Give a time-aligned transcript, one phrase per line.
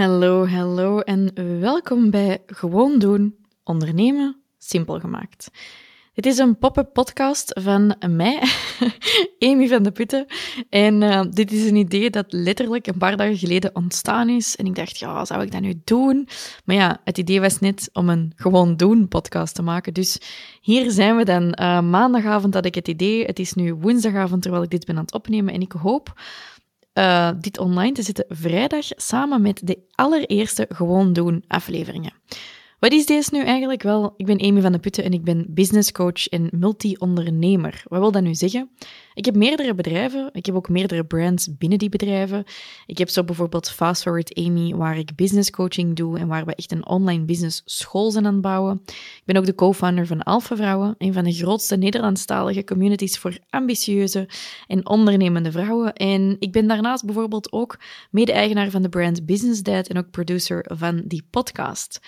[0.00, 1.30] Hallo, hallo en
[1.60, 5.50] welkom bij Gewoon Doen, Ondernemen, Simpel Gemaakt.
[6.14, 8.42] Dit is een pop-up podcast van mij,
[9.48, 10.26] Amy van de Putten.
[10.70, 14.56] En uh, dit is een idee dat letterlijk een paar dagen geleden ontstaan is.
[14.56, 16.28] En ik dacht, ja, zou ik dat nu doen?
[16.64, 19.94] Maar ja, het idee was net om een Gewoon Doen podcast te maken.
[19.94, 20.20] Dus
[20.60, 21.42] hier zijn we dan.
[21.60, 23.24] Uh, maandagavond had ik het idee.
[23.24, 25.54] Het is nu woensdagavond terwijl ik dit ben aan het opnemen.
[25.54, 26.12] En ik hoop
[27.00, 32.12] uh, dit online te zetten vrijdag samen met de allereerste Gewoon Doen afleveringen.
[32.80, 33.82] Wat is deze nu eigenlijk?
[33.82, 37.82] Wel, ik ben Amy van de Putten en ik ben business coach en multi-ondernemer.
[37.84, 38.70] Wat wil dat nu zeggen?
[39.14, 40.30] Ik heb meerdere bedrijven.
[40.32, 42.44] Ik heb ook meerdere brands binnen die bedrijven.
[42.86, 46.54] Ik heb zo bijvoorbeeld Fast Forward Amy, waar ik business coaching doe en waar we
[46.54, 48.82] echt een online business school zijn aan het bouwen.
[48.86, 53.38] Ik ben ook de co-founder van Alpha Vrouwen, een van de grootste Nederlandstalige communities voor
[53.50, 54.28] ambitieuze
[54.66, 55.94] en ondernemende vrouwen.
[55.94, 57.78] En ik ben daarnaast bijvoorbeeld ook
[58.10, 62.00] mede-eigenaar van de brand Business Dad en ook producer van die podcast.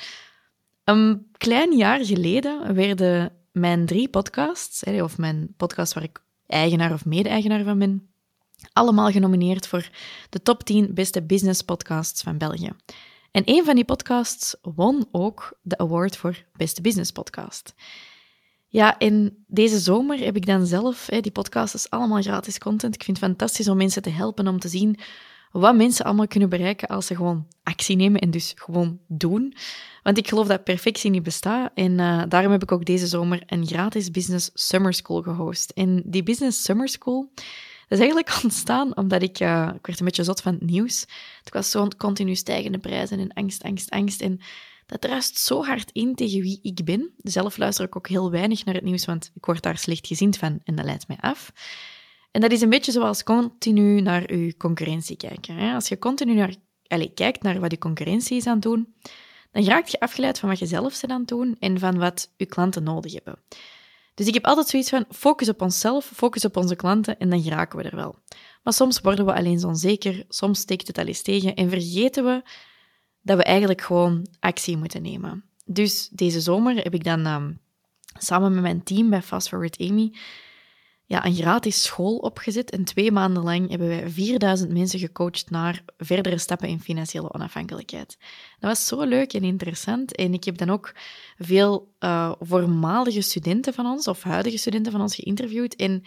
[0.84, 7.04] Een klein jaar geleden werden mijn drie podcasts, of mijn podcast waar ik eigenaar of
[7.04, 8.12] mede-eigenaar van ben,
[8.72, 9.90] allemaal genomineerd voor
[10.30, 12.70] de top 10 beste business podcasts van België.
[13.30, 17.74] En een van die podcasts won ook de award voor beste business podcast.
[18.68, 22.94] Ja, en deze zomer heb ik dan zelf, die podcast is allemaal gratis content.
[22.94, 24.98] Ik vind het fantastisch om mensen te helpen om te zien
[25.52, 29.54] wat mensen allemaal kunnen bereiken als ze gewoon actie nemen en dus gewoon doen.
[30.02, 31.70] Want ik geloof dat perfectie niet bestaat.
[31.74, 35.70] En uh, daarom heb ik ook deze zomer een gratis Business Summer School gehost.
[35.70, 37.32] En die Business Summer School,
[37.92, 39.40] is eigenlijk ontstaan omdat ik...
[39.40, 41.00] Uh, ik werd een beetje zot van het nieuws.
[41.44, 44.20] Het was zo'n continu stijgende prijzen en angst, angst, angst.
[44.20, 44.40] En
[44.86, 47.12] dat ruist zo hard in tegen wie ik ben.
[47.16, 50.36] Zelf luister ik ook heel weinig naar het nieuws, want ik word daar slecht gezind
[50.36, 51.52] van en dat leidt mij af.
[52.32, 55.56] En dat is een beetje zoals continu naar je concurrentie kijken.
[55.56, 55.74] Hè?
[55.74, 56.54] Als je continu naar,
[56.86, 58.94] allez, kijkt naar wat je concurrentie is aan het doen,
[59.50, 62.30] dan raak je afgeleid van wat je zelf bent aan het doen en van wat
[62.36, 63.38] je klanten nodig hebben.
[64.14, 67.42] Dus ik heb altijd zoiets van, focus op onszelf, focus op onze klanten en dan
[67.42, 68.16] geraken we er wel.
[68.62, 72.24] Maar soms worden we alleen zo onzeker, soms steekt het al eens tegen en vergeten
[72.24, 72.42] we
[73.22, 75.44] dat we eigenlijk gewoon actie moeten nemen.
[75.64, 77.60] Dus deze zomer heb ik dan um,
[78.18, 80.12] samen met mijn team bij Fast Forward Amy
[81.12, 82.70] ja, een gratis school opgezet.
[82.70, 88.16] En twee maanden lang hebben wij 4000 mensen gecoacht naar verdere stappen in financiële onafhankelijkheid.
[88.58, 90.14] Dat was zo leuk en interessant.
[90.14, 90.94] En ik heb dan ook
[91.38, 95.76] veel uh, voormalige studenten van ons, of huidige studenten van ons, geïnterviewd.
[95.76, 96.02] En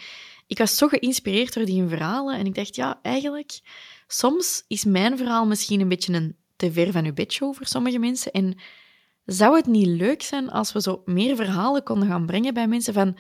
[0.47, 2.37] ik was zo geïnspireerd door die verhalen.
[2.37, 3.59] En ik dacht, ja, eigenlijk,
[4.07, 7.99] soms is mijn verhaal misschien een beetje een te ver van uw bedshow voor sommige
[7.99, 8.31] mensen.
[8.31, 8.57] En
[9.25, 12.93] zou het niet leuk zijn als we zo meer verhalen konden gaan brengen bij mensen
[12.93, 13.17] van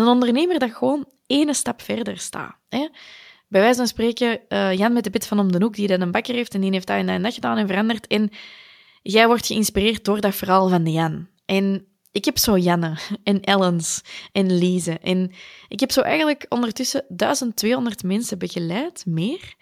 [0.00, 2.56] een ondernemer dat gewoon ene stap verder staat.
[2.68, 2.88] Hè?
[3.48, 6.00] Bij wijze van spreken, uh, Jan met de pit van om de hoek, die dan
[6.00, 8.06] een bakker heeft en die heeft dat en dat gedaan en veranderd.
[8.06, 8.30] En
[9.02, 11.28] jij wordt geïnspireerd door dat verhaal van Jan.
[11.44, 14.02] En ik heb zo Janne en Ellens
[14.32, 14.98] en Lise.
[14.98, 15.32] En
[15.68, 19.54] ik heb zo eigenlijk ondertussen 1200 mensen begeleid, meer,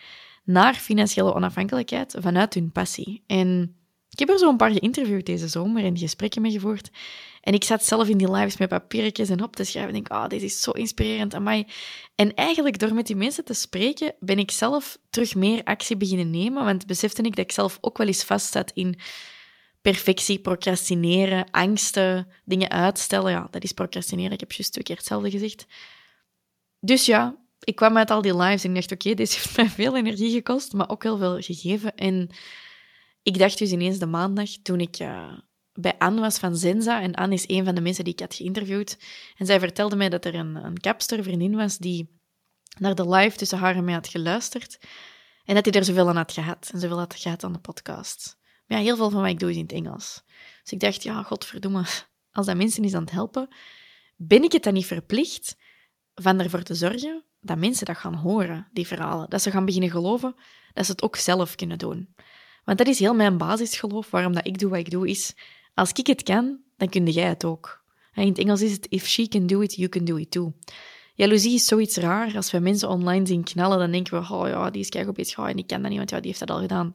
[0.44, 3.22] naar financiële onafhankelijkheid vanuit hun passie.
[3.27, 3.77] En
[4.10, 6.91] ik heb er zo een paar geïnterviewd deze zomer en gesprekken mee gevoerd.
[7.48, 9.88] En ik zat zelf in die lives met papiertjes en op te schrijven.
[9.88, 11.66] En denk, ah, oh, dit is zo inspirerend, amai.
[12.14, 16.31] En eigenlijk, door met die mensen te spreken, ben ik zelf terug meer actie beginnen
[16.31, 16.64] nemen.
[16.64, 18.98] Want besefte ik dat ik zelf ook wel eens vastzat in
[19.82, 23.31] perfectie, procrastineren, angsten, dingen uitstellen.
[23.31, 24.32] Ja, dat is procrastineren.
[24.32, 25.66] Ik heb juist twee keer hetzelfde gezegd.
[26.80, 29.56] Dus ja, ik kwam uit al die lives en ik dacht, oké, okay, dit heeft
[29.56, 31.94] mij veel energie gekost, maar ook heel veel gegeven.
[31.94, 32.30] En
[33.22, 35.32] ik dacht dus ineens de maandag, toen ik uh,
[35.81, 38.34] bij Anne was van Zenza, en Anne is een van de mensen die ik had
[38.34, 38.99] geïnterviewd,
[39.37, 42.21] en zij vertelde mij dat er een, een kapster, vriendin was, die
[42.78, 44.78] naar de live tussen haar en mij had geluisterd,
[45.44, 48.39] en dat hij er zoveel aan had gehad, en zoveel had gehad aan de podcast.
[48.66, 50.22] Maar ja, heel veel van wat ik doe is in het Engels.
[50.62, 51.84] Dus ik dacht, ja, godverdomme,
[52.33, 53.49] als dat mensen is aan het helpen,
[54.16, 55.56] ben ik het dan niet verplicht
[56.15, 59.31] van ervoor te zorgen dat mensen dat gaan horen, die verhalen.
[59.31, 60.34] Dat ze gaan beginnen geloven
[60.72, 62.15] dat ze het ook zelf kunnen doen.
[62.65, 65.34] Want dat is heel mijn basisgeloof, waarom dat ik doe wat ik doe, is
[65.78, 67.84] als ik het kan, dan kun jij het ook.
[68.15, 70.53] In het Engels is het if she can do it, you can do it too.
[71.15, 72.36] Jaloezie is zoiets raar.
[72.36, 75.19] Als we mensen online zien knallen, dan denken we, oh ja, die is kijk op
[75.19, 76.95] iets, en ik kan dat niet, want ja, die heeft dat al gedaan.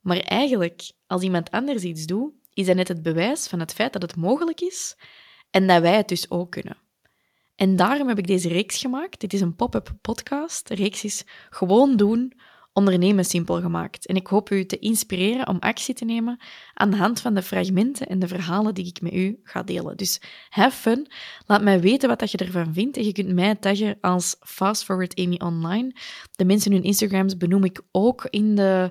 [0.00, 3.92] Maar eigenlijk, als iemand anders iets doet, is dat net het bewijs van het feit
[3.92, 4.96] dat het mogelijk is
[5.50, 6.76] en dat wij het dus ook kunnen.
[7.54, 9.20] En daarom heb ik deze reeks gemaakt.
[9.20, 10.68] Dit is een pop-up podcast.
[10.68, 12.32] De reeks is gewoon doen
[12.76, 14.06] ondernemen simpel gemaakt.
[14.06, 16.40] En ik hoop u te inspireren om actie te nemen
[16.74, 19.96] aan de hand van de fragmenten en de verhalen die ik met u ga delen.
[19.96, 21.06] Dus have fun.
[21.46, 22.96] Laat mij weten wat je ervan vindt.
[22.96, 25.94] En je kunt mij taggen als Fast Forward Amy Online.
[26.30, 28.90] De mensen hun Instagrams benoem ik ook in de,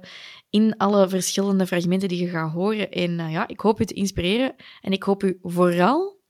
[0.49, 2.91] in alle verschillende fragmenten die je gaat horen.
[2.91, 6.21] En eh, ja, ik hoop u te inspireren en ik hoop u vooral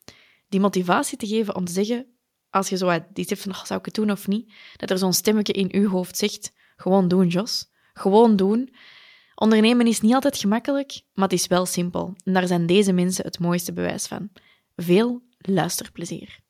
[0.50, 2.06] die motivatie te geven om te zeggen,
[2.50, 4.98] als je zo die hebt van, oh, zou ik het doen of niet, dat er
[4.98, 7.72] zo'n stemmetje in uw hoofd zegt, gewoon doen, Jos.
[7.94, 8.76] Gewoon doen.
[9.36, 12.16] Ondernemen is niet altijd gemakkelijk, maar het is wel simpel.
[12.24, 14.30] En daar zijn deze mensen het mooiste bewijs van.
[14.76, 16.44] Veel luisterplezier.